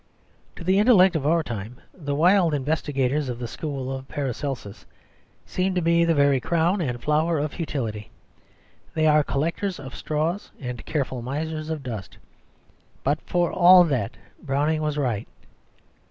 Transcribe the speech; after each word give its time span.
To 0.55 0.63
the 0.63 0.79
intellect 0.79 1.15
of 1.15 1.27
our 1.27 1.43
time 1.43 1.79
the 1.93 2.15
wild 2.15 2.55
investigators 2.55 3.29
of 3.29 3.37
the 3.37 3.47
school 3.47 3.91
of 3.95 4.07
Paracelsus 4.07 4.87
seem 5.45 5.75
to 5.75 5.81
be 5.83 6.03
the 6.03 6.15
very 6.15 6.39
crown 6.39 6.81
and 6.81 6.99
flower 6.99 7.37
of 7.37 7.51
futility, 7.53 8.09
they 8.95 9.05
are 9.05 9.21
collectors 9.23 9.79
of 9.79 9.95
straws 9.95 10.49
and 10.59 10.83
careful 10.87 11.21
misers 11.21 11.69
of 11.69 11.83
dust. 11.83 12.17
But 13.03 13.19
for 13.27 13.53
all 13.53 13.83
that 13.83 14.17
Browning 14.43 14.81
was 14.81 14.97
right. 14.97 15.27